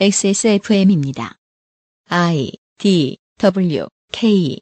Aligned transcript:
XSFM입니다. 0.00 1.36
I 2.08 2.52
D 2.78 3.18
W 3.38 3.86
K 4.10 4.58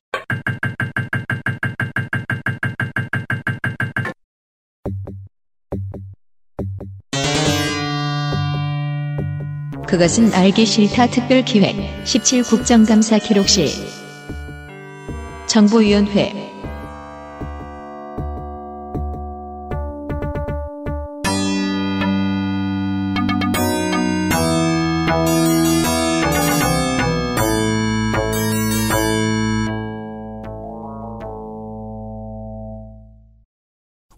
그것은 9.86 10.32
알기 10.32 10.66
싫다 10.66 11.08
특별 11.08 11.44
기획 11.44 11.74
17 12.06 12.42
국정감사 12.44 13.18
기록실 13.18 13.66
정보위원회 15.48 16.49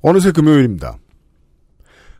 어느새 0.03 0.33
금요일입니다. 0.33 0.99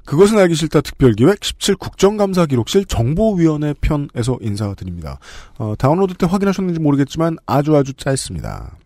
그것은 0.05 0.39
알기 0.39 0.55
싫다 0.55 0.81
특별기획 0.81 1.45
17 1.45 1.77
국정감사 1.77 2.47
기록실 2.47 2.87
정보위원회 2.87 3.75
편에서 3.81 4.39
인사드립니다. 4.41 5.19
어, 5.59 5.75
다운로드 5.79 6.15
때 6.15 6.27
확인하셨는지 6.27 6.81
모르겠지만 6.81 7.37
아주 7.47 7.77
아주 7.77 7.95
짧습니다. 7.95 8.77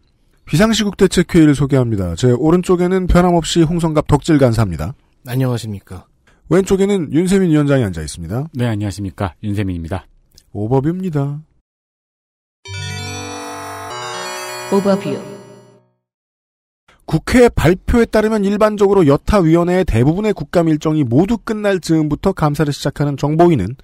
비상시국 0.45 0.97
대책회의를 0.97 1.55
소개합니다. 1.55 2.15
제 2.15 2.31
오른쪽에는 2.31 3.07
변함없이 3.07 3.63
홍성갑 3.63 4.07
덕질 4.07 4.39
간사입니다. 4.39 4.95
안녕하십니까. 5.27 6.07
왼쪽에는 6.49 7.13
윤세민 7.13 7.51
위원장이 7.51 7.83
앉아 7.83 8.01
있습니다. 8.01 8.49
네, 8.55 8.67
안녕하십니까. 8.67 9.35
윤세민입니다. 9.43 10.07
오버뷰입니다. 10.53 11.41
오버뷰 14.73 15.36
국회 17.07 17.49
발표에 17.49 18.05
따르면 18.05 18.45
일반적으로 18.45 19.07
여타위원회의 19.07 19.85
대부분의 19.85 20.33
국감 20.33 20.69
일정이 20.69 21.05
모두 21.05 21.39
끝날 21.39 21.79
즈음부터 21.79 22.33
감사를 22.33 22.73
시작하는 22.73 23.17
정보위는 23.17 23.77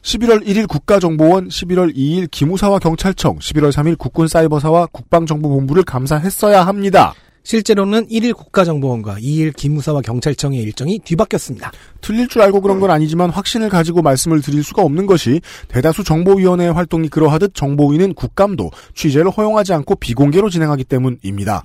11월 0.00 0.46
1일 0.46 0.66
국가정보원, 0.66 1.48
11월 1.48 1.94
2일 1.94 2.30
기무사와 2.30 2.78
경찰청, 2.78 3.38
11월 3.38 3.70
3일 3.70 3.98
국군사이버사와 3.98 4.86
국방정보본부를 4.86 5.82
감사했어야 5.82 6.66
합니다. 6.66 7.12
실제로는 7.42 8.06
1일 8.08 8.34
국가정보원과 8.34 9.16
2일 9.16 9.54
기무사와 9.54 10.00
경찰청의 10.00 10.60
일정이 10.60 10.98
뒤바뀌었습니다. 11.00 11.72
틀릴 12.00 12.28
줄 12.28 12.40
알고 12.40 12.62
그런 12.62 12.80
건 12.80 12.90
아니지만 12.90 13.28
확신을 13.28 13.68
가지고 13.68 14.00
말씀을 14.00 14.40
드릴 14.40 14.64
수가 14.64 14.82
없는 14.82 15.04
것이 15.04 15.42
대다수 15.68 16.02
정보위원회의 16.02 16.72
활동이 16.72 17.08
그러하듯 17.08 17.54
정보위는 17.54 18.14
국감도 18.14 18.70
취재를 18.94 19.30
허용하지 19.30 19.74
않고 19.74 19.96
비공개로 19.96 20.48
진행하기 20.48 20.84
때문입니다. 20.84 21.64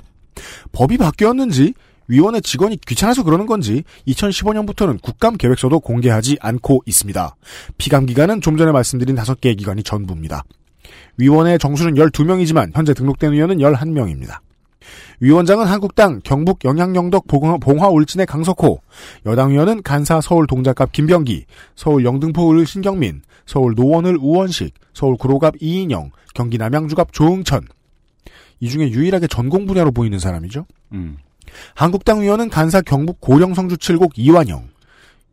법이 0.71 0.97
바뀌었는지 0.97 1.73
위원회 2.07 2.39
직원이 2.39 2.77
귀찮아서 2.85 3.23
그러는 3.23 3.45
건지 3.45 3.83
2015년부터는 4.07 5.01
국감 5.01 5.37
계획서도 5.37 5.79
공개하지 5.79 6.37
않고 6.39 6.83
있습니다. 6.85 7.35
피감 7.77 8.05
기관은 8.05 8.41
좀 8.41 8.57
전에 8.57 8.71
말씀드린 8.71 9.15
5개의 9.15 9.57
기관이 9.57 9.83
전부입니다. 9.83 10.43
위원회 11.17 11.57
정수는 11.57 11.95
12명이지만 11.95 12.71
현재 12.75 12.93
등록된 12.93 13.33
의원은 13.33 13.57
11명입니다. 13.57 14.39
위원장은 15.19 15.65
한국당 15.65 16.21
경북 16.23 16.63
영양영덕 16.63 17.25
봉화 17.27 17.87
울진의 17.87 18.27
강석호, 18.27 18.81
여당 19.25 19.51
위원은 19.51 19.81
간사 19.81 20.21
서울 20.21 20.45
동작갑 20.45 20.91
김병기, 20.91 21.45
서울 21.75 22.05
영등포 22.05 22.53
을 22.53 22.67
신경민, 22.67 23.21
서울 23.45 23.73
노원을 23.75 24.17
우원식, 24.19 24.73
서울 24.93 25.15
구로갑 25.17 25.55
이인영, 25.59 26.11
경기 26.35 26.57
남양주갑 26.57 27.13
조응천, 27.13 27.65
이 28.59 28.69
중에 28.69 28.89
유일하게 28.89 29.27
전공 29.27 29.65
분야로 29.65 29.91
보이는 29.91 30.17
사람이죠. 30.19 30.65
음. 30.93 31.17
한국당 31.73 32.21
위원은 32.21 32.49
간사 32.49 32.81
경북 32.81 33.21
고령 33.21 33.53
성주 33.53 33.77
칠곡 33.77 34.17
이완영. 34.17 34.67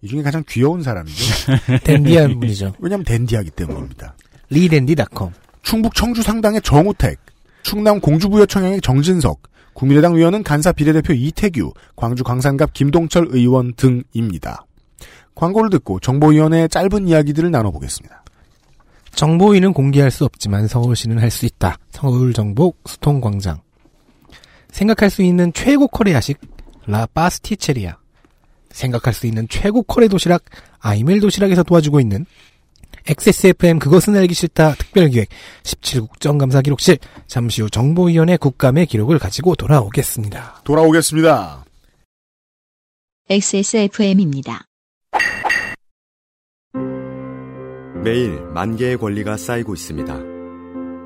이 0.03 0.09
중에 0.09 0.23
가장 0.23 0.43
귀여운 0.49 0.83
사람이죠. 0.83 1.53
댄디한 1.85 2.41
분이죠. 2.41 2.75
왜냐하면 2.81 3.05
댄디하기 3.05 3.51
때문입니다. 3.51 4.15
리댄디닷컴. 4.51 5.33
충북 5.63 5.95
청주 5.95 6.23
상당의 6.23 6.61
정우택, 6.63 7.19
충남 7.63 8.01
공주부여청의 8.01 8.81
정진석, 8.81 9.43
국민의당 9.75 10.17
위원은 10.17 10.43
간사 10.43 10.73
비례대표 10.73 11.13
이태규, 11.13 11.73
광주 11.97 12.25
광산갑 12.25 12.73
김동철 12.73 13.29
의원 13.31 13.73
등입니다. 13.75 14.67
광고를 15.35 15.71
듣고 15.71 16.01
정보위원회의 16.01 16.69
짧은 16.69 17.09
이야기들을 17.09 17.51
나눠보겠습니다. 17.51 18.23
정보위는 19.15 19.73
공개할 19.73 20.11
수 20.11 20.25
없지만 20.25 20.67
서울시는 20.67 21.19
할 21.19 21.31
수 21.31 21.47
있다. 21.47 21.79
서울정보 21.91 22.75
수통광장. 22.87 23.61
생각할 24.71 25.11
수 25.11 25.23
있는 25.23 25.53
최고 25.53 25.87
코레아식 25.89 26.39
라 26.87 27.07
파스티체리아. 27.07 27.97
생각할 28.71 29.13
수 29.15 29.27
있는 29.27 29.47
최고 29.49 29.83
코레 29.83 30.09
도시락 30.09 30.45
아이멜 30.81 31.21
도시락에서 31.21 31.63
도와주고 31.63 32.01
있는 32.01 32.27
XSFM 33.07 33.79
그것은 33.79 34.17
알기 34.17 34.35
싫다 34.35 34.75
특별기획 34.75 35.29
17국정감사 35.63 36.63
기록실 36.65 36.99
잠시 37.27 37.63
후 37.63 37.71
정보위원회 37.71 38.37
국감의 38.37 38.87
기록을 38.87 39.19
가지고 39.19 39.55
돌아오겠습니다. 39.57 40.63
돌아오겠습니다. 40.65 41.65
XSFM입니다. 43.29 44.65
매일 48.03 48.41
만 48.53 48.75
개의 48.75 48.97
권리가 48.97 49.37
쌓이고 49.37 49.75
있습니다. 49.75 50.19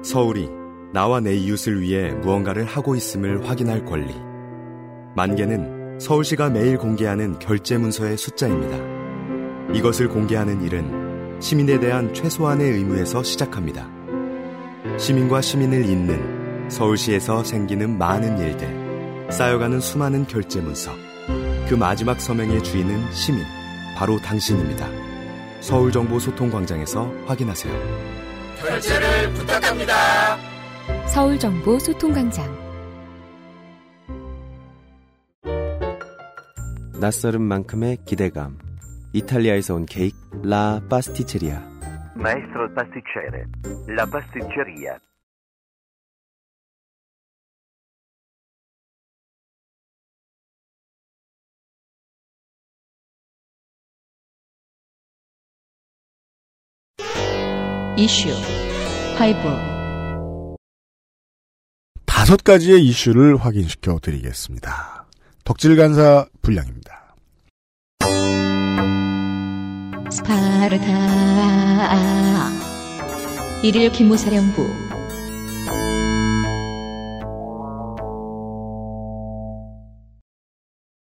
서울이 0.03 0.49
나와 0.95 1.21
내 1.21 1.34
이웃을 1.34 1.83
위해 1.83 2.11
무언가를 2.12 2.65
하고 2.65 2.95
있음을 2.95 3.47
확인할 3.47 3.84
권리. 3.84 4.15
만 5.15 5.37
개는 5.37 5.99
서울시가 6.01 6.49
매일 6.49 6.79
공개하는 6.79 7.39
결제 7.39 7.77
문서의 7.77 8.17
숫자입니다. 8.17 8.79
이것을 9.75 10.09
공개하는 10.09 10.62
일은 10.62 11.39
시민에 11.39 11.79
대한 11.81 12.15
최소한의 12.15 12.71
의무에서 12.71 13.23
시작합니다. 13.23 13.91
시민과 14.99 15.43
시민을 15.43 15.84
잇는 15.84 16.71
서울시에서 16.71 17.45
생기는 17.45 17.99
많은 17.99 18.39
일들, 18.39 19.31
쌓여가는 19.31 19.81
수많은 19.81 20.27
결제 20.27 20.63
문서. 20.63 20.93
그 21.69 21.75
마지막 21.75 22.19
서명의 22.23 22.65
주인은 22.65 23.13
시민, 23.13 23.45
바로 23.99 24.19
당신입니다. 24.19 25.06
서울정보소통광장에서 25.66 27.12
확인하세요. 27.27 27.75
결제를 28.60 29.32
부탁합니다. 29.34 29.93
서울정보 31.09 31.81
소통광장 31.81 32.47
낯설은 37.00 37.43
만큼의 37.43 37.99
기대감. 38.04 38.59
이탈리아에서 39.12 39.75
온 39.75 39.87
케이크 39.87 40.16
라 40.44 40.81
파스티체리아. 40.88 41.60
Maestro 42.16 42.72
pasticcere, 42.72 43.44
la 43.88 44.06
pasticceria. 44.06 44.98
이슈 57.99 58.29
파이브 59.17 59.39
다섯 62.05 62.45
가지의 62.45 62.84
이슈를 62.84 63.39
확인시켜 63.39 63.99
드리겠습니다. 64.03 65.07
덕질 65.45 65.77
간사 65.77 66.27
분량입니다. 66.43 67.15
스파르타 70.11 70.87
1일 73.63 73.91
기무사령부 73.93 74.69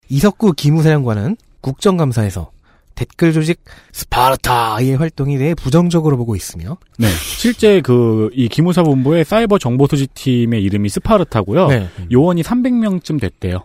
이석구 0.08 0.54
기무사령관은 0.54 1.36
국정감사에서 1.60 2.55
댓글 2.96 3.32
조직 3.32 3.60
스파르타의 3.92 4.96
활동에 4.96 5.38
대해 5.38 5.54
부정적으로 5.54 6.16
보고 6.16 6.34
있으며 6.34 6.78
네. 6.98 7.06
실제 7.08 7.80
그, 7.80 8.30
이 8.32 8.48
기무사 8.48 8.82
본부의 8.82 9.24
사이버 9.24 9.58
정보 9.58 9.86
수집팀의 9.86 10.62
이름이 10.64 10.88
스파르타고요. 10.88 11.68
네. 11.68 11.88
요원이 12.10 12.42
300명쯤 12.42 13.20
됐대요. 13.20 13.64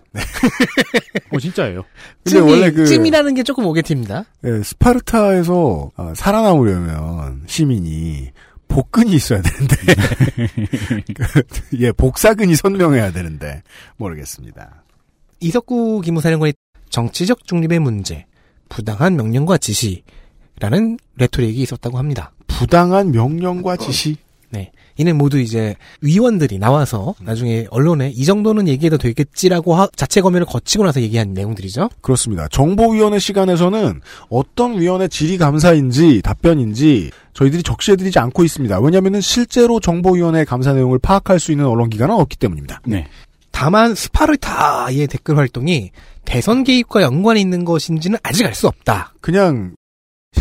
어, 1.32 1.40
진짜예요. 1.40 1.84
근데 2.24 2.40
찜이, 2.40 2.52
원래 2.52 2.72
그 2.72 2.86
찜이라는 2.86 3.34
게 3.34 3.44
조금 3.44 3.66
오게티입니다. 3.66 4.26
예, 4.44 4.64
스파르타에서 4.64 5.92
아, 5.96 6.14
살아남으려면 6.14 7.44
시민이 7.48 8.32
복근이 8.68 9.12
있어야 9.14 9.42
되는데 9.42 9.76
그, 11.16 11.44
예 11.80 11.92
복사근이 11.92 12.56
선명해야 12.56 13.12
되는데 13.12 13.64
모르겠습니다. 13.98 14.84
이석구 15.40 16.02
기무사령관의 16.02 16.54
정치적 16.90 17.48
중립의 17.48 17.80
문제, 17.80 18.26
부당한 18.76 19.18
명령과 19.18 19.58
지시라는 19.58 20.98
레토릭이 21.18 21.62
있었다고 21.62 21.98
합니다. 21.98 22.32
부당한 22.48 23.12
명령과 23.12 23.76
지시. 23.78 24.16
네. 24.50 24.72
이는 24.98 25.18
모두 25.18 25.40
이제 25.40 25.76
위원들이 26.02 26.58
나와서 26.60 27.16
나중에 27.22 27.66
언론에 27.72 28.10
이 28.10 28.26
정도는 28.26 28.68
얘기해도 28.68 28.98
되겠지라고 28.98 29.76
하- 29.76 29.88
자체 29.96 30.22
검열을 30.22 30.46
거치고 30.46 30.84
나서 30.84 31.02
얘기한 31.02 31.34
내용들이죠. 31.34 31.90
그렇습니다. 32.02 32.48
정보위원회 32.50 33.18
시간에서는 33.20 34.02
어떤 34.30 34.80
위원회 34.80 35.08
질의 35.08 35.38
감사인지 35.38 36.22
답변인지 36.22 37.12
저희들이 37.34 37.64
적시해드리지 37.64 38.20
않고 38.20 38.44
있습니다. 38.44 38.80
왜냐하면 38.82 39.22
실제로 39.22 39.80
정보위원회 39.80 40.44
감사 40.46 40.74
내용을 40.74 41.00
파악할 41.00 41.40
수 41.40 41.52
있는 41.52 41.66
언론 41.66 41.90
기관은 41.90 42.14
없기 42.16 42.38
때문입니다. 42.38 42.82
네. 42.86 43.08
다만 43.62 43.94
스파르타의 43.94 45.06
댓글 45.06 45.38
활동이 45.38 45.92
대선 46.26 46.64
개입과 46.64 47.04
연관이 47.04 47.42
있는 47.42 47.64
것인지는 47.64 48.18
아직 48.24 48.48
알 48.48 48.56
수 48.56 48.66
없다. 48.68 49.14
그냥 49.22 49.76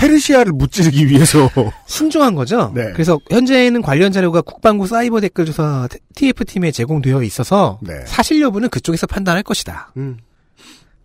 헤르시아를 0.01 0.53
무찌르기 0.53 1.07
위해서 1.07 1.51
신중한 1.87 2.35
거죠. 2.35 2.73
네. 2.75 2.93
그래서 2.95 3.21
현재는 3.31 3.83
관련 3.83 4.11
자료가 4.11 4.41
국방부 4.41 4.87
사이버 4.87 5.21
댓글 5.21 5.45
조사 5.45 5.87
TF팀에 6.15 6.71
제공되어 6.71 7.23
있어서 7.25 7.79
네. 7.83 7.93
사실 8.07 8.41
여부는 8.41 8.71
그쪽에서 8.71 9.07
판단할 9.07 9.43
것이다. 9.43 9.93
음. 9.99 10.17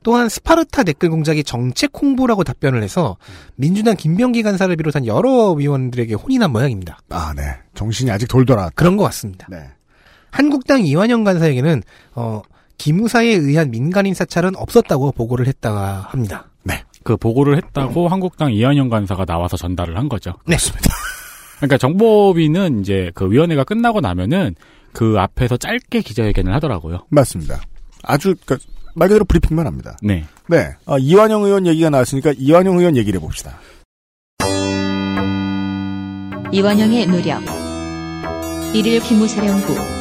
또한 0.02 0.30
스파르타 0.30 0.84
댓글 0.84 1.10
공작이 1.10 1.44
정책 1.44 1.92
홍보라고 2.02 2.46
답변을 2.46 2.82
해서 2.82 3.18
민주당 3.58 3.98
김병기 3.98 4.42
간사를 4.42 4.74
비롯한 4.78 5.06
여러 5.06 5.52
위원들에게 5.52 6.14
혼이 6.14 6.38
난 6.38 6.54
모양입니다. 6.54 7.00
아, 7.10 7.34
네. 7.36 7.44
정신이 7.74 8.10
아직 8.10 8.28
덜 8.30 8.46
돌아. 8.46 8.70
그런 8.74 8.96
것 8.96 9.04
같습니다. 9.04 9.48
네. 9.50 9.58
한국당 10.36 10.86
이완영 10.86 11.24
간사에게는 11.24 11.84
어, 12.16 12.42
기무사에 12.78 13.28
의한 13.28 13.72
민간인 13.72 14.14
사찰은 14.14 14.56
없었다고 14.56 15.14
보고를 15.14 15.48
했다 15.48 16.08
합니다. 16.10 16.48
그 17.06 17.16
보고를 17.18 17.56
했다고 17.58 18.08
한국당 18.08 18.52
이한영 18.52 18.90
간사가 18.90 19.26
나와서 19.26 19.58
전달을 19.58 19.96
한 19.96 20.10
거죠. 20.10 20.34
네. 20.48 20.58
그러니까 21.58 21.78
정보비는 21.78 22.82
이제 22.82 23.12
그 23.14 23.32
위원회가 23.32 23.64
끝나고 23.64 24.02
나면은 24.02 24.56
그 24.92 25.16
앞에서 25.20 25.56
짧게 25.56 26.02
기자회견을 26.02 26.54
하더라고요. 26.56 27.06
맞습니다. 27.10 27.62
아주 28.04 28.34
그, 28.46 28.58
말 28.96 29.08
그대로 29.08 29.24
브리핑만 29.24 29.68
합니다. 29.68 29.96
네. 30.02 30.26
네. 30.50 30.72
아, 30.88 30.98
이완영 30.98 31.44
의원 31.44 31.68
얘기가 31.68 31.92
나왔으니까 31.92 32.34
이완영 32.38 32.80
의원 32.80 32.98
얘기를 32.98 33.20
해봅시다. 33.20 33.60
이완영의 36.52 37.06
노력. 37.06 37.44
일일 38.74 39.00
기무사령부. 39.00 39.94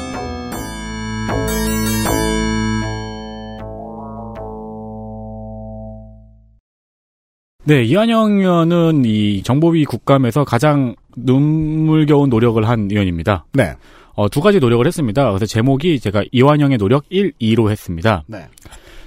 네, 7.66 7.82
이한영 7.82 8.40
의원은 8.40 9.04
이 9.06 9.42
정보비 9.42 9.86
국감에서 9.86 10.44
가장 10.44 10.94
눈물겨운 11.16 12.28
노력을 12.28 12.62
한 12.68 12.88
의원입니다. 12.90 13.46
네. 13.54 13.72
어, 14.12 14.28
두 14.28 14.42
가지 14.42 14.58
노력을 14.58 14.86
했습니다. 14.86 15.28
그래서 15.28 15.46
제목이 15.46 15.98
제가 15.98 16.24
이완영의 16.30 16.76
노력 16.76 17.06
1, 17.08 17.32
2로 17.40 17.70
했습니다. 17.70 18.22
네. 18.26 18.46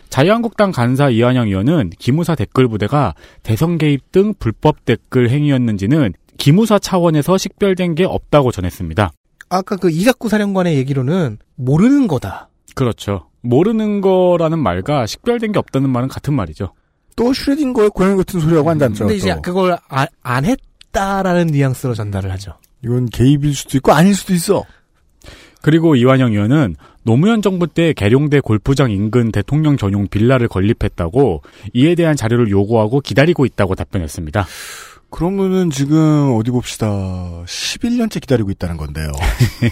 자유한국당 0.10 0.72
간사 0.72 1.12
이완영 1.12 1.50
의원은 1.50 1.92
기무사 2.00 2.34
댓글 2.34 2.68
부대가 2.68 3.14
대선 3.44 3.78
개입 3.78 4.12
등 4.12 4.34
불법 4.40 4.86
댓글 4.86 5.30
행위였는지는 5.30 6.14
기무사 6.38 6.80
차원에서 6.80 7.38
식별된 7.38 7.94
게 7.94 8.06
없다고 8.06 8.52
전했습니다. 8.52 9.12
아까 9.50 9.76
그 9.76 9.92
이삭구 9.92 10.30
사령관의 10.30 10.78
얘기로는 10.78 11.38
모르는 11.56 12.08
거다. 12.08 12.50
그렇죠. 12.74 13.28
모르는 13.42 14.02
거라는 14.02 14.58
말과 14.58 15.06
식별된 15.06 15.52
게 15.52 15.60
없다는 15.60 15.92
말은 15.92 16.08
같은 16.08 16.34
말이죠. 16.34 16.74
또 17.18 17.34
슈레딩거의 17.34 17.90
고양이 17.90 18.16
같은 18.16 18.40
소리하고 18.40 18.70
한다죠. 18.70 19.00
근데 19.00 19.16
이제 19.16 19.36
그걸 19.42 19.76
아- 19.90 20.08
안 20.24 20.46
했다라는 20.46 21.48
뉘앙스로 21.48 21.94
전달을 21.96 22.32
하죠. 22.32 22.54
이건 22.86 23.08
개입일 23.08 23.54
수도 23.54 23.76
있고 23.78 23.92
아닐 23.92 24.16
수도 24.16 24.34
있어. 24.34 24.64
그리고 25.62 25.96
이완영 25.96 26.32
의원은 26.34 26.76
노무현 27.04 27.42
정부 27.42 27.68
때 27.68 27.92
계룡대 27.94 28.40
골프장 28.42 28.92
인근 28.92 29.32
대통령 29.32 29.76
전용 29.78 30.08
빌라를 30.08 30.48
건립했다고 30.48 31.42
이에 31.74 31.96
대한 31.96 32.16
자료를 32.16 32.50
요구하고 32.52 33.02
기다리고 33.02 33.46
있다고 33.46 33.74
답변했습니다. 33.76 34.46
그러면은 35.10 35.70
지금 35.70 36.36
어디 36.38 36.52
봅시다. 36.52 36.88
11년째 37.46 38.20
기다리고 38.20 38.52
있다는 38.52 38.76
건데요. 38.76 39.08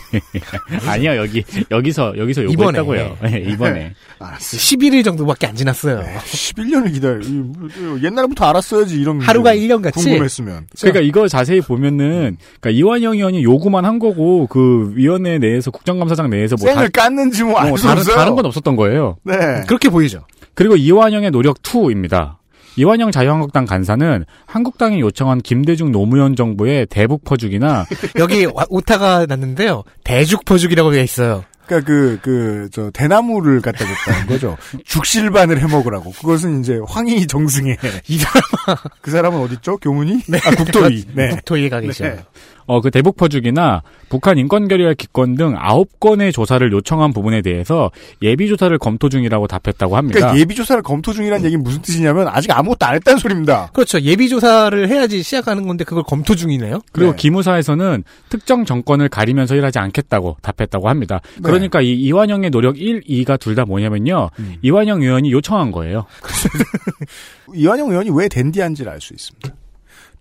아니요 0.87 1.17
여기 1.17 1.43
여기서 1.69 2.17
여기서 2.17 2.43
이번에. 2.43 2.79
요구했다고요. 2.79 3.17
네, 3.23 3.43
이번에. 3.51 3.93
알았어. 4.19 4.57
11일 4.57 5.03
정도밖에 5.03 5.47
안 5.47 5.55
지났어요. 5.55 6.03
11년을 6.23 6.93
기다려. 6.93 7.19
이, 7.21 7.31
뭐, 7.31 7.69
옛날부터 8.01 8.45
알았어야지 8.45 8.99
이런. 8.99 9.19
하루가 9.19 9.53
게 9.53 9.59
1년 9.59 9.81
같이? 9.81 10.05
궁금했으면. 10.05 10.67
그러니까 10.79 11.01
이거 11.01 11.27
자세히 11.27 11.59
보면은 11.59 12.37
그러니까 12.61 12.69
이완영 12.69 13.13
의원이 13.13 13.43
요구만 13.43 13.83
한 13.83 13.99
거고 13.99 14.47
그 14.47 14.93
위원회 14.95 15.37
내에서 15.37 15.69
국정감사장 15.69 16.29
내에서 16.29 16.55
뭐 16.57 16.73
쌩을 16.73 16.89
깠는지 16.89 17.43
뭐알뭐수 17.43 17.83
다른. 17.85 18.03
다른 18.03 18.35
건 18.35 18.45
없었던 18.45 18.75
거예요. 18.77 19.17
네. 19.23 19.35
그렇게 19.67 19.89
보이죠. 19.89 20.25
그리고 20.53 20.77
이완영의 20.77 21.31
노력 21.31 21.61
2입니다. 21.61 22.37
이완영 22.77 23.11
자유한국당 23.11 23.65
간사는 23.65 24.25
한국당이 24.45 24.99
요청한 24.99 25.39
김대중 25.41 25.91
노무현 25.91 26.35
정부의 26.35 26.85
대북 26.87 27.23
퍼주기나 27.23 27.85
여기 28.19 28.45
와- 28.45 28.65
오타가 28.69 29.25
났는데요. 29.25 29.83
대죽포죽이라고 30.03 30.91
되어 30.91 31.01
있어요. 31.03 31.43
그러니까 31.65 31.87
그, 31.87 32.19
그, 32.21 32.69
저, 32.71 32.91
대나무를 32.91 33.59
갖다 33.59 33.79
줬다는 33.79 34.27
거죠. 34.29 34.55
죽실반을 34.85 35.59
해 35.59 35.65
먹으라고. 35.67 36.11
그것은 36.11 36.59
이제 36.59 36.79
황희 36.87 37.25
정승의. 37.25 37.75
이 38.07 38.17
사람. 38.19 38.77
그 39.01 39.09
사람은 39.09 39.39
어딨죠? 39.41 39.77
교문이? 39.77 40.21
아, 40.43 40.51
국토위. 40.51 41.05
네. 41.13 41.29
국토위에 41.29 41.69
가 41.69 41.81
계셔. 41.81 42.03
네. 42.03 42.19
어, 42.67 42.81
그 42.81 42.91
대북 42.91 43.17
퍼주기나 43.17 43.81
북한 44.09 44.37
인권 44.37 44.67
결의할 44.67 44.95
기권 44.95 45.35
등 45.35 45.55
아홉 45.57 45.99
건의 45.99 46.31
조사를 46.31 46.71
요청한 46.71 47.13
부분에 47.13 47.41
대해서 47.41 47.91
예비 48.21 48.47
조사를 48.47 48.77
검토 48.77 49.09
중이라고 49.09 49.47
답했다고 49.47 49.97
합니다. 49.97 50.19
그러니까 50.19 50.39
예비 50.39 50.55
조사를 50.55 50.81
검토 50.83 51.13
중이라는 51.13 51.43
얘기는 51.45 51.63
무슨 51.63 51.81
뜻이냐면 51.81 52.27
아직 52.27 52.51
아무것도 52.51 52.85
안 52.85 52.95
했다는 52.95 53.19
소리입니다. 53.19 53.69
그렇죠. 53.73 53.99
예비 54.01 54.29
조사를 54.29 54.87
해야지 54.89 55.23
시작하는 55.23 55.65
건데 55.67 55.83
그걸 55.83 56.03
검토 56.03 56.35
중이네요. 56.35 56.81
그리고 56.91 57.11
네. 57.11 57.17
기무사에서는 57.17 58.03
특정 58.29 58.65
정권을 58.65 59.09
가리면서 59.09 59.55
일하지 59.55 59.79
않겠다고 59.79 60.37
답했다고 60.41 60.87
합니다. 60.89 61.21
네. 61.35 61.41
그러니까 61.43 61.81
이 61.81 61.93
이완영의 61.93 62.49
노력 62.51 62.79
1, 62.79 63.01
2가 63.01 63.39
둘 63.39 63.55
다 63.55 63.63
뭐냐면요. 63.63 64.31
음. 64.39 64.55
이완영 64.63 65.01
의원이 65.01 65.31
요청한 65.31 65.71
거예요. 65.71 66.05
이완영 67.55 67.89
의원이 67.89 68.09
왜 68.13 68.27
댄디한지를 68.27 68.91
알 68.91 68.99
수 68.99 69.13
있습니다. 69.13 69.49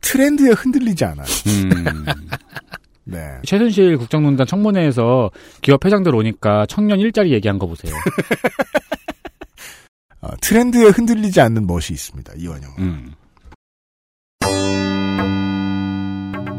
트렌드에 0.04 0.50
흔들리지 0.50 1.04
않아요. 1.04 1.26
음. 1.46 2.04
네. 3.04 3.38
최순실 3.44 3.98
국정농단 3.98 4.46
청문회에서 4.46 5.30
기업 5.60 5.84
회장들 5.84 6.14
오니까 6.14 6.66
청년 6.66 7.00
일자리 7.00 7.32
얘기한 7.32 7.58
거 7.58 7.66
보세요. 7.66 7.92
어, 10.20 10.28
트렌드에 10.40 10.88
흔들리지 10.88 11.40
않는 11.40 11.66
멋이 11.66 11.86
있습니다. 11.90 12.32
이완영. 12.36 12.70
음. 12.78 13.12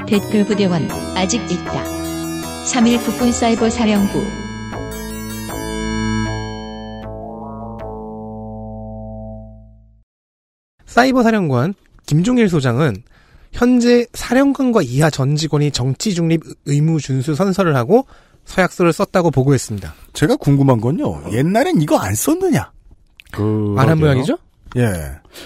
댓글 0.07 0.45
부대원 0.45 0.87
아직 1.15 1.41
있다. 1.49 1.83
3일 2.65 3.03
국군 3.03 3.31
사이버 3.31 3.69
사령부. 3.69 4.23
사이버 10.85 11.23
사령관 11.23 11.73
김종일 12.05 12.49
소장은 12.49 13.03
현재 13.59 14.05
사령관과 14.13 14.81
이하 14.81 15.09
전 15.09 15.37
직원이 15.37 15.71
정치 15.71 16.13
중립 16.13 16.41
의무 16.65 16.99
준수 16.99 17.35
선서를 17.35 17.75
하고 17.77 18.05
서약서를 18.43 18.91
썼다고 18.91 19.31
보고했습니다. 19.31 19.93
제가 20.11 20.35
궁금한 20.35 20.81
건요. 20.81 21.21
옛날엔 21.31 21.81
이거 21.81 21.97
안 21.97 22.13
썼느냐? 22.13 22.71
그 23.31 23.73
안한 23.77 23.97
모양이죠? 23.97 24.37
예. 24.75 24.91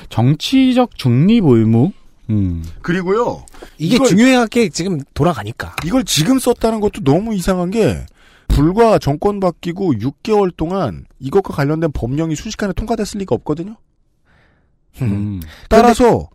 정치적 0.10 0.98
중립 0.98 1.46
의무. 1.46 1.92
음. 2.32 2.64
그리고요. 2.82 3.46
이게 3.78 3.96
이걸- 3.96 4.08
중요하게 4.08 4.70
지금 4.70 5.00
돌아가니까. 5.14 5.76
이걸 5.86 6.04
지금 6.04 6.40
썼다는 6.40 6.80
것도 6.80 7.04
너무 7.04 7.36
이상한 7.36 7.70
게 7.70 8.06
불과 8.48 8.98
정권 8.98 9.40
바뀌고 9.40 9.94
6개월 9.94 10.52
동안 10.58 11.06
이것과 11.20 11.54
관련된 11.54 11.92
법령이 11.92 12.36
순식간에 12.36 12.74
통과됐을 12.74 13.20
리가 13.20 13.36
없거든요. 13.36 13.76
음. 15.04 15.40
따라서 15.70 16.28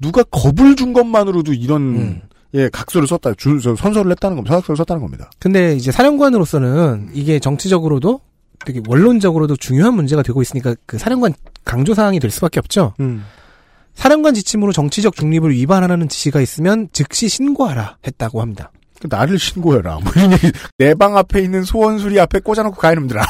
누가 0.00 0.22
겁을 0.24 0.76
준 0.76 0.92
것만으로도 0.92 1.52
이런 1.52 1.82
음. 1.82 2.22
예 2.54 2.68
각서를 2.68 3.06
썼다, 3.06 3.34
주, 3.34 3.60
저 3.60 3.76
선서를 3.76 4.10
했다는 4.12 4.36
겁니다. 4.36 4.54
서약서를 4.54 4.76
썼다는 4.78 5.02
겁니다. 5.02 5.30
근데 5.38 5.76
이제 5.76 5.92
사령관으로서는 5.92 7.10
이게 7.12 7.38
정치적으로도 7.38 8.20
되게 8.66 8.80
원론적으로도 8.88 9.56
중요한 9.56 9.94
문제가 9.94 10.22
되고 10.22 10.42
있으니까 10.42 10.74
그 10.86 10.98
사령관 10.98 11.32
강조 11.64 11.94
사항이 11.94 12.18
될 12.18 12.30
수밖에 12.30 12.58
없죠. 12.58 12.94
음. 13.00 13.24
사령관 13.94 14.34
지침으로 14.34 14.72
정치적 14.72 15.14
중립을 15.14 15.52
위반하는 15.52 16.08
지시가 16.08 16.40
있으면 16.40 16.88
즉시 16.92 17.28
신고하라 17.28 17.98
했다고 18.06 18.40
합니다. 18.40 18.72
그 19.00 19.06
나를 19.10 19.38
신고해라. 19.38 19.98
뭐 20.02 20.12
이런 20.16 20.32
얘기. 20.32 20.50
내 20.78 20.94
방 20.94 21.16
앞에 21.16 21.40
있는 21.40 21.62
소원수리 21.62 22.18
앞에 22.20 22.40
꽂아놓고 22.40 22.76
가이놈들아. 22.76 23.22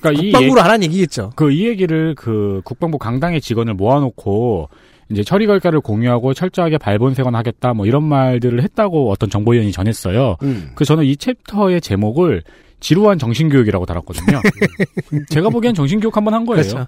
그러니까 0.00 0.22
이 0.22 0.32
국방부로 0.32 0.60
하라는 0.62 0.84
얘기겠죠. 0.84 1.30
그 1.36 1.50
이 1.50 1.66
얘기를 1.66 2.14
그 2.16 2.60
국방부 2.64 2.98
강당의 2.98 3.40
직원을 3.40 3.74
모아놓고 3.74 4.68
이제 5.10 5.22
처리 5.22 5.46
결과를 5.46 5.80
공유하고 5.80 6.34
철저하게 6.34 6.78
발본색원 6.78 7.34
하겠다 7.34 7.74
뭐 7.74 7.86
이런 7.86 8.02
말들을 8.04 8.62
했다고 8.62 9.10
어떤 9.10 9.28
정보위원이 9.30 9.72
전했어요. 9.72 10.36
음. 10.42 10.70
그 10.74 10.84
저는 10.84 11.04
이 11.04 11.16
챕터의 11.16 11.80
제목을 11.80 12.42
지루한 12.80 13.18
정신교육이라고 13.18 13.86
달았거든요. 13.86 14.40
제가 15.30 15.48
보기엔 15.50 15.74
정신교육 15.74 16.16
한 16.16 16.24
번 16.24 16.34
한 16.34 16.44
거예요. 16.46 16.62
그렇죠. 16.62 16.86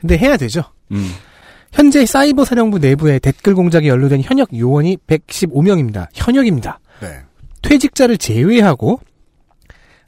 근데 0.00 0.16
해야 0.18 0.36
되죠. 0.36 0.62
음. 0.90 1.10
현재 1.72 2.04
사이버 2.04 2.44
사령부 2.44 2.78
내부에 2.80 3.18
댓글 3.18 3.54
공작에 3.54 3.86
연루된 3.88 4.20
현역 4.22 4.48
요원이 4.56 4.98
115명입니다. 5.06 6.08
현역입니다. 6.12 6.80
네. 7.00 7.08
퇴직자를 7.62 8.18
제외하고 8.18 9.00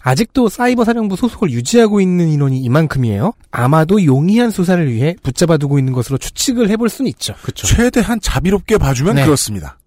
아직도 0.06 0.50
사이버 0.50 0.84
사령부 0.84 1.16
소속을 1.16 1.50
유지하고 1.50 1.99
있는 1.99 2.28
인원이 2.28 2.58
이만큼이에요. 2.58 3.32
아마도 3.50 4.04
용이한 4.04 4.50
수사를 4.50 4.92
위해 4.92 5.16
붙잡아두고 5.23 5.78
있는 5.78 5.94
것으로 5.94 6.18
추측을 6.18 6.68
해볼 6.68 6.90
수는 6.90 7.08
있죠. 7.08 7.34
그렇죠. 7.40 7.66
최대한 7.66 8.20
자비롭게 8.20 8.76
봐주면 8.76 9.14
네. 9.14 9.25
그렇습니다. 9.25 9.78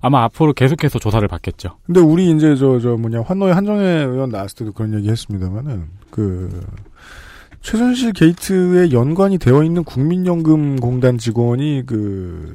아마 0.00 0.24
앞으로 0.24 0.54
계속해서 0.54 0.98
조사를 0.98 1.28
받겠죠. 1.28 1.76
근데 1.84 2.00
우리 2.00 2.30
이제 2.30 2.56
저저 2.56 2.96
뭐냐 2.96 3.20
환노의 3.20 3.52
한정혜 3.52 3.84
의원 4.04 4.30
나왔을 4.30 4.56
때도 4.56 4.72
그런 4.72 4.94
얘기 4.94 5.10
했습니다만은 5.10 5.88
그 6.10 6.66
최순실 7.60 8.14
게이트에 8.14 8.92
연관이 8.92 9.36
되어 9.36 9.62
있는 9.62 9.84
국민연금공단 9.84 11.18
직원이 11.18 11.82
그 11.84 12.54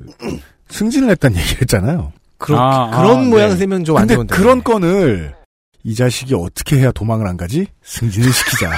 승진을 0.70 1.12
했다는 1.12 1.38
얘기를 1.38 1.62
했잖아요. 1.62 2.14
그런 2.40 2.60
아, 2.60 2.90
그런 2.90 3.18
아, 3.20 3.30
모양 3.30 3.50
네. 3.52 3.58
세면 3.58 3.84
좀안 3.84 4.02
근데 4.02 4.16
좋은데. 4.16 4.36
그런 4.36 4.64
건을 4.64 5.36
이 5.88 5.94
자식이 5.94 6.34
어떻게 6.34 6.80
해야 6.80 6.92
도망을 6.92 7.28
안 7.28 7.38
가지? 7.38 7.68
승진을 7.84 8.34
시키자. 8.34 8.72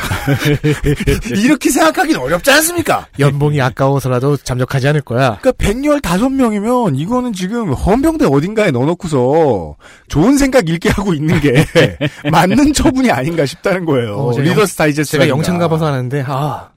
이렇게 1.41 1.69
생각하기는 1.69 2.19
어렵지 2.19 2.51
않습니까? 2.51 3.07
연봉이 3.17 3.61
아까워서라도 3.61 4.35
잠적하지 4.35 4.89
않을 4.89 5.01
거야. 5.01 5.37
그러니까 5.41 5.51
115명이면 5.53 6.99
이거는 6.99 7.31
지금 7.31 7.71
헌병대 7.71 8.25
어딘가에 8.25 8.71
넣어놓고서 8.71 9.77
좋은 10.09 10.37
생각 10.37 10.67
읽게 10.67 10.89
하고 10.89 11.13
있는 11.13 11.39
게 11.39 11.65
맞는 12.29 12.73
처분이 12.73 13.09
아닌가 13.09 13.45
싶다는 13.45 13.85
거예요. 13.85 14.15
어, 14.17 14.37
리더스 14.37 14.75
다이제스트 14.75 15.11
제가 15.13 15.29
영창 15.29 15.57
가봐서 15.59 15.85
하는데 15.85 16.25
아 16.27 16.71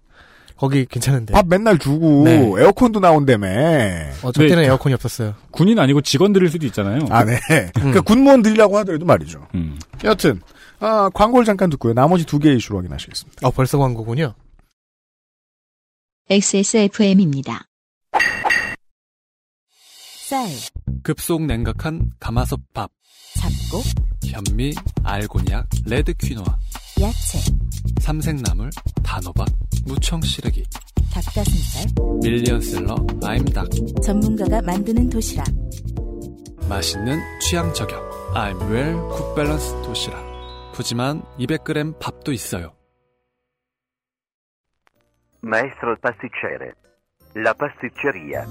거기 0.61 0.85
괜찮은데. 0.85 1.33
밥 1.33 1.47
맨날 1.49 1.79
주고 1.79 2.25
네. 2.25 2.37
에어컨도 2.37 3.00
나온다며. 3.00 3.47
어, 4.23 4.31
저 4.31 4.43
때는 4.43 4.57
네. 4.57 4.67
에어컨이 4.67 4.95
없었어요. 4.95 5.35
군인 5.50 5.79
아니고 5.79 6.02
직원들일 6.02 6.50
수도 6.50 6.67
있잖아요. 6.67 7.00
아, 7.09 7.25
네. 7.25 7.40
그러니까 7.73 8.02
군무원들이라고 8.02 8.76
하더라도 8.79 9.07
말이죠. 9.07 9.49
음. 9.55 9.79
여튼 10.05 10.43
아, 10.79 11.09
광고를 11.14 11.47
잠깐 11.47 11.71
듣고요. 11.71 11.95
나머지 11.95 12.26
두 12.26 12.38
개의 12.38 12.59
이슈로 12.59 12.76
확인하시겠습니다. 12.76 13.49
어 13.49 13.50
벌써 13.50 13.79
광고군요. 13.79 14.35
XSFM입니다. 16.29 17.67
쌀, 20.29 20.47
급속 21.02 21.43
냉각한 21.47 22.12
가마솥 22.21 22.61
밥, 22.75 22.90
잡곡, 23.40 23.83
현미, 24.26 24.75
알곤약, 25.05 25.67
레드 25.87 26.12
퀴노아, 26.12 26.45
야채, 27.00 27.38
삼색나물, 27.99 28.71
단호박, 29.05 29.47
무청 29.87 30.21
시래기, 30.21 30.65
닭가슴살, 31.13 31.87
밀리언셀러, 32.23 32.95
아임닭, 33.25 33.69
전문가가 34.03 34.61
만드는 34.63 35.11
도시락. 35.11 35.47
맛있는 36.69 37.19
취향 37.41 37.73
저격, 37.75 38.01
I'm 38.35 38.61
well 38.71 38.97
굿밸런스 39.11 39.83
도시락. 39.83 40.19
푸짐한 40.75 41.23
200g 41.39 41.99
밥도 41.99 42.33
있어요. 42.33 42.73
Maestro 45.43 45.97
pasticcere. 46.03 46.73
La 47.37 47.55
pasticceria. 47.55 48.45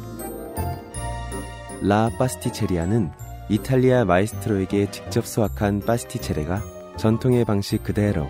라 1.82 2.10
파스티체리아는 2.18 3.10
이탈리아 3.50 4.04
마에스트로에게 4.06 4.92
직접 4.92 5.26
수학한 5.26 5.80
pasticcere가 5.80 6.62
전통의 6.98 7.46
방식 7.46 7.84
그대로 7.84 8.30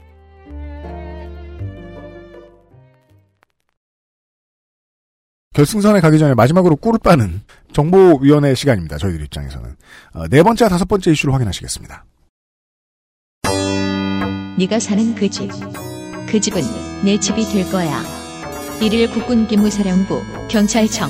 결승선에 5.61 5.99
가기 5.99 6.17
전에 6.17 6.33
마지막으로 6.33 6.75
꿀을 6.75 6.99
빠는 7.03 7.41
정보위원회 7.71 8.55
시간입니다. 8.55 8.97
저희들 8.97 9.23
입장에서는 9.25 9.75
어, 10.13 10.27
네 10.27 10.41
번째와 10.41 10.69
다섯 10.69 10.87
번째 10.87 11.11
이슈를 11.11 11.35
확인하시겠습니다. 11.35 12.03
네가 14.57 14.79
사는 14.79 15.13
그 15.13 15.29
집. 15.29 15.51
그 16.27 16.39
집은 16.39 16.61
내 17.03 17.19
집이 17.19 17.45
될 17.45 17.69
거야. 17.71 18.01
1일 18.79 19.13
국군 19.13 19.45
기무사령부 19.45 20.19
경찰청 20.49 21.09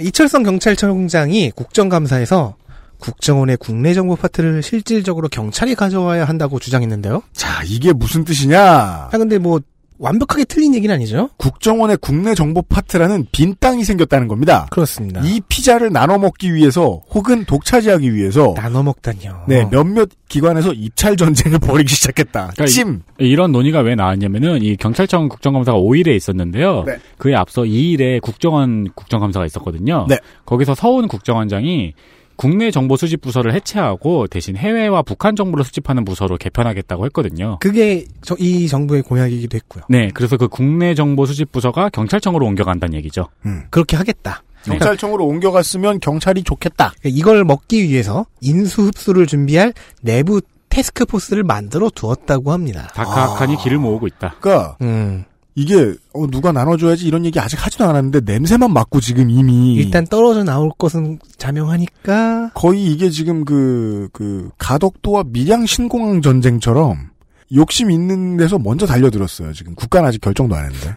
이철성 0.00 0.42
경찰청장이 0.42 1.52
국정감사에서 1.52 2.56
국정원의 3.04 3.58
국내 3.58 3.92
정보 3.92 4.16
파트를 4.16 4.62
실질적으로 4.62 5.28
경찰이 5.28 5.74
가져와야 5.74 6.24
한다고 6.24 6.58
주장했는데요. 6.58 7.22
자, 7.34 7.62
이게 7.66 7.92
무슨 7.92 8.24
뜻이냐? 8.24 8.60
아 8.62 9.10
근데 9.12 9.36
뭐 9.38 9.60
완벽하게 9.98 10.44
틀린 10.44 10.74
얘기는 10.74 10.92
아니죠? 10.92 11.30
국정원의 11.36 11.98
국내 12.00 12.34
정보 12.34 12.62
파트라는 12.62 13.26
빈 13.30 13.54
땅이 13.60 13.84
생겼다는 13.84 14.26
겁니다. 14.26 14.66
그렇습니다. 14.70 15.20
이 15.22 15.40
피자를 15.48 15.92
나눠 15.92 16.18
먹기 16.18 16.52
위해서 16.52 17.02
혹은 17.10 17.44
독차지하기 17.44 18.12
위해서 18.14 18.54
나눠 18.56 18.82
먹다니요. 18.82 19.44
네, 19.48 19.66
몇몇 19.70 20.08
기관에서 20.28 20.72
입찰 20.72 21.16
전쟁을 21.16 21.58
벌이기 21.62 21.94
시작했다. 21.94 22.52
그러니까 22.54 22.66
찜. 22.66 23.02
이 23.20 23.34
런 23.36 23.52
논의가 23.52 23.80
왜 23.80 23.94
나왔냐면은 23.94 24.62
이 24.62 24.76
경찰청 24.76 25.28
국정감사가 25.28 25.78
5일에 25.78 26.08
있었는데요. 26.16 26.82
네. 26.86 26.96
그에 27.18 27.34
앞서 27.34 27.62
2일에 27.62 28.20
국정원 28.20 28.88
국정감사가 28.94 29.46
있었거든요. 29.46 30.06
네. 30.08 30.16
거기서 30.44 30.74
서훈 30.74 31.06
국정원장이 31.06 31.94
국내 32.36 32.70
정보 32.70 32.96
수집 32.96 33.20
부서를 33.20 33.54
해체하고 33.54 34.26
대신 34.26 34.56
해외와 34.56 35.02
북한 35.02 35.36
정보를 35.36 35.64
수집하는 35.64 36.04
부서로 36.04 36.36
개편하겠다고 36.36 37.04
했거든요. 37.06 37.58
그게 37.60 38.04
저, 38.22 38.34
이 38.38 38.68
정부의 38.68 39.02
공약이기도 39.02 39.56
했고요. 39.56 39.84
네, 39.88 40.10
그래서 40.12 40.36
그 40.36 40.48
국내 40.48 40.94
정보 40.94 41.26
수집 41.26 41.52
부서가 41.52 41.88
경찰청으로 41.88 42.44
옮겨간다는 42.46 42.94
얘기죠. 42.94 43.28
그렇게 43.70 43.96
하겠다. 43.96 44.42
경찰청으로 44.64 45.26
옮겨갔으면 45.26 46.00
경찰이 46.00 46.42
좋겠다. 46.42 46.92
이걸 47.04 47.44
먹기 47.44 47.82
위해서 47.82 48.26
인수 48.40 48.82
흡수를 48.86 49.26
준비할 49.26 49.74
내부 50.00 50.40
테스크포스를 50.70 51.44
만들어 51.44 51.90
두었다고 51.94 52.50
합니다. 52.50 52.88
다카칸이 52.94 53.56
길을 53.58 53.78
모으고 53.78 54.06
있다. 54.06 54.36
그러니까 54.40 54.76
음. 54.80 55.24
이게 55.56 55.94
어, 56.12 56.26
누가 56.26 56.50
나눠줘야지 56.52 57.06
이런 57.06 57.24
얘기 57.24 57.38
아직 57.38 57.64
하지도 57.64 57.84
않았는데 57.84 58.20
냄새만 58.20 58.72
맡고 58.72 59.00
지금 59.00 59.30
이미 59.30 59.74
일단 59.74 60.04
떨어져 60.06 60.42
나올 60.42 60.70
것은 60.76 61.20
자명하니까 61.36 62.50
거의 62.54 62.86
이게 62.86 63.08
지금 63.10 63.44
그, 63.44 64.08
그, 64.12 64.50
가덕도와 64.58 65.24
밀양 65.28 65.66
신공항 65.66 66.22
전쟁처럼 66.22 67.10
욕심 67.54 67.90
있는 67.90 68.36
데서 68.36 68.58
먼저 68.58 68.86
달려들었어요. 68.86 69.52
지금 69.52 69.74
국가는 69.74 70.08
아직 70.08 70.20
결정도 70.20 70.56
안 70.56 70.64
했는데. 70.64 70.96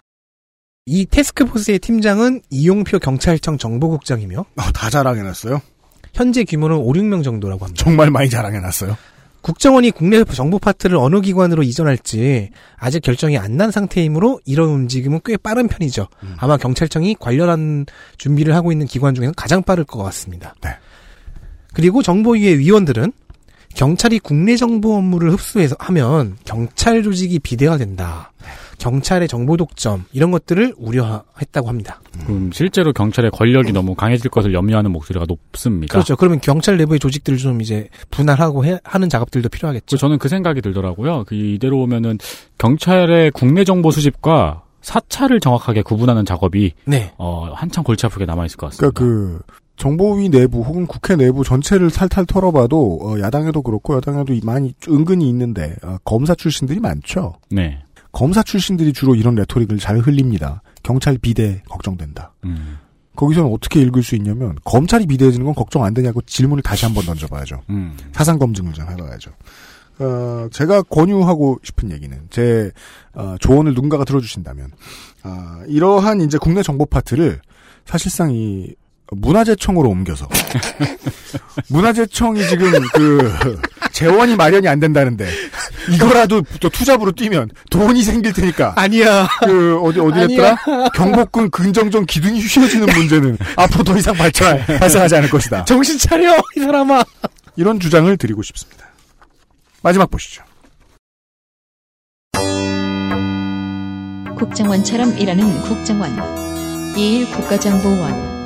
이 0.87 1.05
테스크포스의 1.05 1.79
팀장은 1.79 2.41
이용표 2.49 2.99
경찰청 2.99 3.57
정보국장이며 3.57 4.45
아, 4.55 4.71
다 4.71 4.89
자랑해놨어요? 4.89 5.61
현재 6.13 6.45
규모는 6.45 6.77
5, 6.77 6.93
6명 6.93 7.23
정도라고 7.23 7.65
합니다. 7.65 7.83
정말 7.83 8.09
많이 8.09 8.29
자랑해놨어요. 8.29 8.97
국정원이 9.47 9.91
국내 9.91 10.23
정보 10.25 10.59
파트를 10.59 10.97
어느 10.97 11.21
기관으로 11.21 11.63
이전할지 11.63 12.49
아직 12.75 13.01
결정이 13.01 13.37
안 13.37 13.57
난 13.57 13.71
상태이므로 13.71 14.41
이런 14.45 14.69
움직임은 14.69 15.21
꽤 15.25 15.35
빠른 15.37 15.67
편이죠. 15.67 16.07
아마 16.37 16.57
경찰청이 16.57 17.15
관련한 17.17 17.85
준비를 18.17 18.53
하고 18.53 18.71
있는 18.71 18.85
기관 18.85 19.15
중에서 19.15 19.31
가장 19.35 19.63
빠를 19.63 19.83
것 19.85 20.03
같습니다. 20.03 20.53
네. 20.61 20.69
그리고 21.73 22.03
정보위의 22.03 22.59
위원들은 22.59 23.13
경찰이 23.73 24.19
국내 24.19 24.57
정보 24.57 24.95
업무를 24.95 25.31
흡수해서 25.31 25.75
하면 25.79 26.37
경찰 26.43 27.01
조직이 27.01 27.39
비대화된다. 27.39 28.31
경찰의 28.79 29.27
정보 29.27 29.57
독점 29.57 30.05
이런 30.13 30.31
것들을 30.31 30.75
우려했다고 30.77 31.67
합니다. 31.67 32.01
음, 32.29 32.51
실제로 32.53 32.93
경찰의 32.93 33.31
권력이 33.31 33.71
너무 33.73 33.95
강해질 33.95 34.29
것을 34.29 34.53
염려하는 34.53 34.91
목소리가 34.91 35.25
높습니다. 35.27 35.91
그렇죠. 35.91 36.15
그러면 36.15 36.39
경찰 36.41 36.77
내부의 36.77 36.99
조직들을 36.99 37.37
좀 37.39 37.61
이제 37.61 37.89
분할하고 38.11 38.65
해- 38.65 38.79
하는 38.83 39.09
작업들도 39.09 39.49
필요하겠죠. 39.49 39.95
그 39.95 39.99
저는 39.99 40.19
그 40.19 40.29
생각이 40.29 40.61
들더라고요. 40.61 41.23
그 41.27 41.35
이대로 41.35 41.81
오면은 41.81 42.17
경찰의 42.57 43.31
국내 43.31 43.63
정보 43.63 43.91
수집과 43.91 44.63
사찰을 44.81 45.39
정확하게 45.39 45.81
구분하는 45.81 46.23
작업이 46.25 46.73
네. 46.85 47.11
어, 47.17 47.51
한참 47.53 47.83
골치 47.83 48.05
아프게 48.05 48.25
남아 48.25 48.45
있을 48.45 48.57
것 48.57 48.67
같습니다. 48.67 48.91
그러니까 48.91 48.99
그 48.99 49.41
정보위 49.75 50.29
내부 50.29 50.61
혹은 50.61 50.87
국회 50.87 51.15
내부 51.15 51.43
전체를 51.43 51.91
탈탈 51.91 52.25
털어봐도 52.25 52.99
어, 53.01 53.19
야당에도 53.19 53.61
그렇고 53.61 53.95
여당에도 53.95 54.33
많이 54.43 54.73
은근히 54.87 55.27
있는데 55.29 55.75
어, 55.83 55.97
검사 56.03 56.33
출신들이 56.35 56.79
많죠. 56.79 57.35
네. 57.51 57.79
검사 58.17 58.41
출신들이 58.41 58.93
주로 58.93 59.13
이런 59.13 59.35
레토릭을 59.35 59.77
잘 59.77 59.99
흘립니다. 59.99 60.63
경찰 60.81 61.19
비대 61.19 61.61
걱정된다. 61.69 62.33
음. 62.45 62.79
거기서는 63.15 63.51
어떻게 63.53 63.79
읽을 63.81 64.01
수 64.01 64.15
있냐면 64.15 64.55
검찰이 64.63 65.05
비대해지는 65.05 65.45
건 65.45 65.53
걱정 65.53 65.83
안 65.83 65.93
되냐고 65.93 66.23
질문을 66.23 66.63
다시 66.63 66.85
한번 66.85 67.05
던져봐야죠. 67.05 67.61
음. 67.69 67.95
사상 68.13 68.39
검증을 68.39 68.73
좀 68.73 68.89
해봐야죠. 68.89 69.29
어, 69.99 70.47
제가 70.51 70.81
권유하고 70.81 71.59
싶은 71.61 71.91
얘기는 71.91 72.19
제 72.31 72.71
어, 73.13 73.35
조언을 73.39 73.75
누군가가 73.75 74.03
들어주신다면 74.03 74.71
아, 75.21 75.61
이러한 75.67 76.21
이제 76.21 76.39
국내 76.39 76.63
정보 76.63 76.87
파트를 76.87 77.39
사실상 77.85 78.31
이 78.33 78.73
문화재청으로 79.11 79.89
옮겨서 79.89 80.27
문화재청이 81.69 82.47
지금 82.47 82.71
그 82.93 83.59
재원이 83.91 84.35
마련이 84.35 84.67
안 84.67 84.79
된다는데 84.79 85.27
이거라도 85.89 86.41
또 86.59 86.69
투잡으로 86.69 87.11
뛰면 87.13 87.49
돈이 87.69 88.03
생길 88.03 88.33
테니까 88.33 88.73
아니야. 88.75 89.27
그 89.43 89.79
어디 89.81 89.99
어디랬더라 89.99 90.57
경복궁 90.93 91.49
근정전 91.49 92.05
기둥이 92.05 92.41
휘어지는 92.41 92.87
문제는 92.93 93.37
앞으로 93.55 93.83
더 93.83 93.97
이상 93.97 94.13
발전 94.15 94.57
발생하지 94.65 95.15
않을 95.15 95.29
것이다. 95.29 95.65
정신 95.65 95.97
차려 95.97 96.35
이 96.57 96.59
사람아. 96.59 97.03
이런 97.55 97.79
주장을 97.79 98.15
드리고 98.17 98.43
싶습니다. 98.43 98.85
마지막 99.81 100.11
보시죠. 100.11 100.43
국정원처럼 104.37 105.17
일하는 105.17 105.61
국정원 105.63 106.15
2일 106.95 107.31
국가정보원 107.31 108.36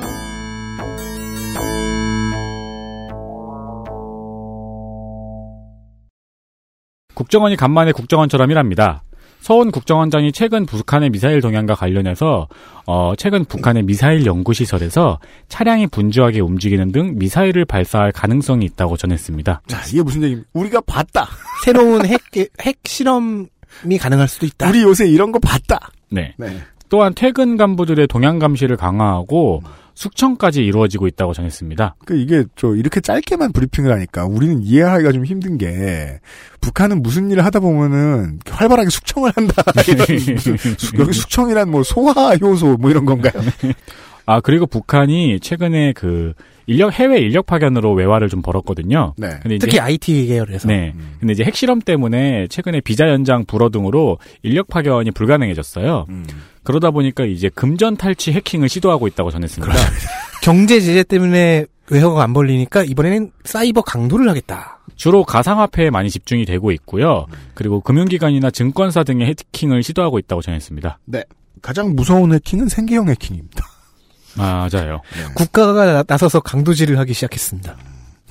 국정원이 7.14 7.56
간만에 7.56 7.92
국정원처럼 7.92 8.50
일합니다. 8.50 9.02
서훈 9.40 9.72
국정원장이 9.72 10.30
최근 10.30 10.66
북한의 10.66 11.10
미사일 11.10 11.40
동향과 11.40 11.74
관련해서 11.74 12.46
어, 12.86 13.14
최근 13.18 13.44
북한의 13.44 13.82
미사일 13.82 14.24
연구시설에서 14.24 15.18
차량이 15.48 15.88
분주하게 15.88 16.40
움직이는 16.40 16.92
등 16.92 17.18
미사일을 17.18 17.64
발사할 17.64 18.12
가능성이 18.12 18.64
있다고 18.66 18.96
전했습니다. 18.96 19.62
자, 19.66 19.80
이게 19.90 20.02
무슨 20.02 20.22
얘기입니까? 20.22 20.48
우리가 20.52 20.80
봤다. 20.86 21.28
새로운 21.64 22.06
핵, 22.06 22.20
핵 22.60 22.78
실험이 22.84 23.48
가능할 24.00 24.28
수도 24.28 24.46
있다. 24.46 24.68
우리 24.68 24.82
요새 24.82 25.08
이런 25.08 25.32
거 25.32 25.40
봤다. 25.40 25.90
네. 26.08 26.34
네. 26.36 26.58
또한 26.88 27.12
퇴근 27.14 27.56
간부들의 27.56 28.06
동향 28.06 28.38
감시를 28.38 28.76
강화하고 28.76 29.62
숙청까지 29.94 30.64
이루어지고 30.64 31.06
있다고 31.06 31.32
전했습니다. 31.32 31.96
그 32.04 32.16
이게 32.16 32.44
저 32.56 32.74
이렇게 32.74 33.00
짧게만 33.00 33.52
브리핑을 33.52 33.92
하니까 33.92 34.24
우리는 34.26 34.62
이해하기가 34.62 35.12
좀 35.12 35.24
힘든 35.24 35.58
게 35.58 36.20
북한은 36.60 37.02
무슨 37.02 37.30
일을 37.30 37.44
하다 37.44 37.60
보면은 37.60 38.38
활발하게 38.48 38.90
숙청을 38.90 39.32
한다. 39.34 39.62
여기 40.98 41.12
숙청이란 41.12 41.70
뭐 41.70 41.82
소화 41.82 42.34
효소 42.34 42.76
뭐 42.78 42.90
이런 42.90 43.04
건가요? 43.04 43.32
아 44.24 44.40
그리고 44.40 44.66
북한이 44.66 45.40
최근에 45.40 45.92
그 45.94 46.32
인력 46.66 46.92
해외 46.92 47.18
인력 47.18 47.46
파견으로 47.46 47.92
외화를 47.92 48.28
좀 48.28 48.40
벌었거든요. 48.40 49.14
네. 49.16 49.30
근데 49.42 49.56
이제 49.56 49.66
특히 49.66 49.80
IT 49.80 50.26
계열에서. 50.26 50.68
네. 50.68 50.94
근데 51.18 51.32
이제 51.32 51.44
핵실험 51.44 51.80
때문에 51.80 52.46
최근에 52.48 52.80
비자 52.80 53.08
연장 53.08 53.44
불어 53.44 53.68
등으로 53.68 54.18
인력 54.42 54.68
파견이 54.68 55.10
불가능해졌어요. 55.10 56.06
음. 56.08 56.24
그러다 56.64 56.90
보니까 56.90 57.24
이제 57.24 57.48
금전 57.48 57.96
탈취 57.96 58.32
해킹을 58.32 58.68
시도하고 58.68 59.06
있다고 59.08 59.30
전했습니다. 59.30 59.74
경제 60.42 60.80
제재 60.80 61.02
때문에 61.02 61.66
외화가 61.90 62.22
안 62.22 62.32
벌리니까 62.32 62.84
이번에는 62.84 63.32
사이버 63.44 63.82
강도를 63.82 64.28
하겠다. 64.28 64.78
주로 64.96 65.24
가상화폐에 65.24 65.90
많이 65.90 66.10
집중이 66.10 66.44
되고 66.44 66.70
있고요. 66.72 67.26
그리고 67.54 67.80
금융기관이나 67.80 68.50
증권사 68.50 69.04
등의 69.04 69.26
해킹을 69.28 69.82
시도하고 69.82 70.18
있다고 70.18 70.42
전했습니다. 70.42 70.98
네. 71.06 71.24
가장 71.60 71.94
무서운 71.94 72.32
해킹은 72.32 72.68
생계형 72.68 73.08
해킹입니다. 73.08 73.64
아, 74.38 74.68
맞아요. 74.72 75.00
국가가 75.34 75.84
나- 75.92 76.04
나서서 76.06 76.40
강도질을 76.40 76.98
하기 77.00 77.12
시작했습니다. 77.12 77.76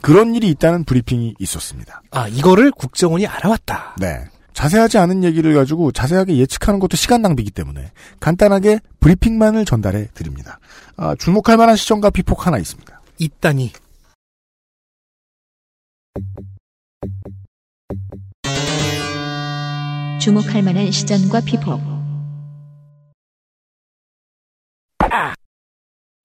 그런 0.02 0.34
일이 0.34 0.50
있다는 0.50 0.84
브리핑이 0.84 1.36
있었습니다. 1.40 2.02
아, 2.12 2.28
이거를 2.28 2.72
국정원이 2.72 3.28
알아왔다. 3.28 3.96
네. 4.00 4.24
자세하지 4.54 4.98
않은 4.98 5.24
얘기를 5.24 5.54
가지고 5.54 5.92
자세하게 5.92 6.38
예측하는 6.38 6.80
것도 6.80 6.98
시간 6.98 7.22
낭비이기 7.22 7.52
때문에 7.52 7.92
간단하게 8.20 8.80
브리핑만을 9.00 9.66
전달해 9.66 10.08
드립니다. 10.14 10.60
아, 10.98 11.16
주목할 11.16 11.58
만한 11.58 11.76
시점과 11.76 12.10
비폭 12.10 12.46
하나 12.46 12.58
있습니다. 12.58 13.02
있다니. 13.20 13.72
주목할 20.20 20.62
만한 20.62 20.92
시전과 20.92 21.42
피폭 21.42 21.82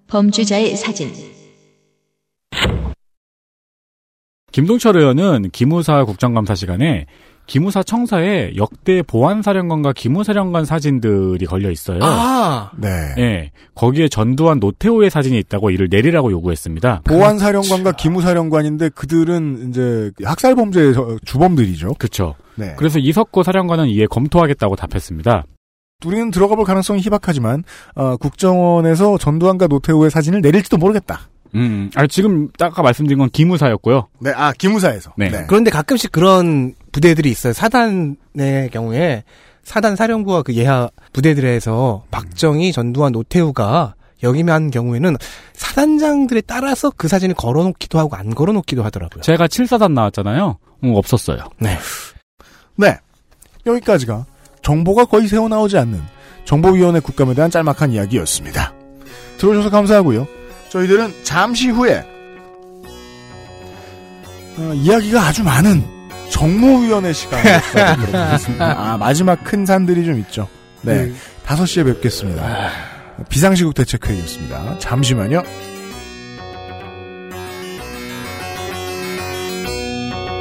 범죄자의 0.06 0.76
사진 0.76 1.12
김동철 4.52 4.96
의원은 4.96 5.50
기무사 5.50 6.04
국정감사 6.04 6.54
시간에 6.54 7.06
기무사 7.46 7.82
청사에 7.82 8.52
역대 8.56 9.02
보안사령관과 9.02 9.92
기무사령관 9.92 10.64
사진들이 10.64 11.46
걸려 11.46 11.70
있어요. 11.70 12.00
아, 12.02 12.70
네. 12.76 12.88
예, 13.18 13.50
거기에 13.74 14.08
전두환 14.08 14.58
노태우의 14.58 15.10
사진이 15.10 15.38
있다고 15.38 15.70
이를 15.70 15.88
내리라고 15.90 16.30
요구했습니다. 16.32 17.02
보안사령관과 17.04 17.92
기무사령관인데 17.92 18.88
그들은 18.90 19.68
이제 19.68 20.10
학살범죄의 20.24 20.94
저- 20.94 21.16
주범들이죠. 21.24 21.94
그렇죠. 21.98 22.34
네. 22.56 22.74
그래서 22.76 22.98
이석고 22.98 23.42
사령관은 23.44 23.86
이에 23.88 24.06
검토하겠다고 24.06 24.74
답했습니다. 24.76 25.44
우리는 26.04 26.30
들어가 26.30 26.56
볼 26.56 26.64
가능성이 26.64 27.00
희박하지만 27.00 27.64
어, 27.94 28.16
국정원에서 28.16 29.18
전두환과 29.18 29.68
노태우의 29.68 30.10
사진을 30.10 30.40
내릴지도 30.42 30.76
모르겠다. 30.76 31.20
음, 31.54 31.90
아 31.94 32.06
지금 32.06 32.48
아까 32.60 32.82
말씀드린 32.82 33.18
건 33.18 33.30
기무사였고요. 33.30 34.08
네, 34.20 34.30
아 34.34 34.52
기무사에서. 34.52 35.14
네. 35.16 35.30
그런데 35.48 35.70
가끔씩 35.70 36.12
그런 36.12 36.74
부대들이 36.96 37.30
있어요. 37.30 37.52
사단의 37.52 38.70
경우에 38.72 39.22
사단 39.64 39.96
사령부와 39.96 40.42
그 40.42 40.54
예하 40.54 40.88
부대들에서 41.12 42.04
박정희, 42.10 42.72
전두환, 42.72 43.12
노태우가 43.12 43.94
역임한 44.22 44.70
경우에는 44.70 45.16
사단장들에 45.52 46.40
따라서 46.46 46.90
그 46.96 47.06
사진을 47.06 47.34
걸어놓기도 47.34 47.98
하고 47.98 48.16
안 48.16 48.34
걸어놓기도 48.34 48.82
하더라고요. 48.82 49.20
제가 49.20 49.46
7사단 49.46 49.92
나왔잖아요. 49.92 50.56
음, 50.84 50.94
없었어요. 50.94 51.40
네. 51.58 51.76
네. 52.76 52.96
여기까지가 53.66 54.24
정보가 54.62 55.04
거의 55.04 55.28
새어 55.28 55.48
나오지 55.48 55.76
않는 55.76 56.00
정보위원회 56.46 57.00
국감에 57.00 57.34
대한 57.34 57.50
짤막한 57.50 57.92
이야기였습니다. 57.92 58.72
들어주셔서 59.36 59.68
감사하고요. 59.68 60.26
저희들은 60.70 61.12
잠시 61.24 61.68
후에 61.68 62.06
어, 64.58 64.72
이야기가 64.74 65.20
아주 65.20 65.44
많은 65.44 65.95
시간을 67.12 67.62
시작하도록 67.62 68.14
하겠습니다. 68.14 68.92
아, 68.92 68.96
마지막 68.96 69.42
큰 69.44 69.64
산들이 69.66 70.04
좀 70.04 70.18
있죠. 70.20 70.48
네. 70.82 71.12
5시에 71.46 71.84
뵙겠습니다. 71.84 72.70
비상시국 73.28 73.74
대책회의였습니다. 73.74 74.78
잠시만요. 74.78 75.42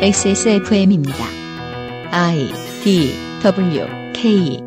XSFM입니다. 0.02 1.24
I 2.12 2.52
D 2.84 3.16
W 3.42 3.86
K 4.14 4.65